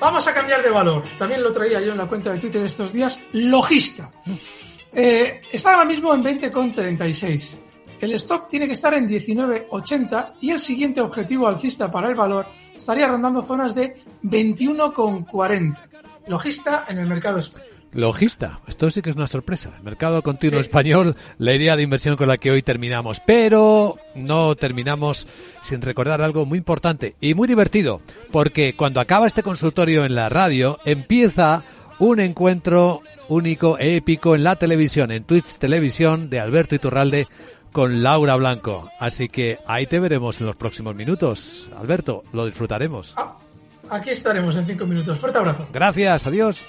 [0.00, 1.02] Vamos a cambiar de valor.
[1.18, 3.20] También lo traía yo en la cuenta de Twitter estos días.
[3.32, 4.12] Logista.
[4.92, 7.58] Eh, está ahora mismo en 20,36.
[8.00, 12.46] El stop tiene que estar en 19,80 y el siguiente objetivo alcista para el valor
[12.76, 15.76] estaría rondando zonas de 21,40.
[16.26, 17.75] Logista en el mercado español.
[17.96, 19.72] Logista, esto sí que es una sorpresa.
[19.78, 23.20] El mercado continuo español, la idea de inversión con la que hoy terminamos.
[23.24, 25.26] Pero no terminamos
[25.62, 30.28] sin recordar algo muy importante y muy divertido, porque cuando acaba este consultorio en la
[30.28, 31.62] radio, empieza
[31.98, 37.26] un encuentro único, épico en la televisión, en Twitch Televisión de Alberto Iturralde
[37.72, 38.90] con Laura Blanco.
[39.00, 41.70] Así que ahí te veremos en los próximos minutos.
[41.78, 43.14] Alberto, lo disfrutaremos.
[43.16, 43.38] Ah,
[43.90, 45.18] aquí estaremos en cinco minutos.
[45.18, 45.66] Fuerte abrazo.
[45.72, 46.68] Gracias, adiós.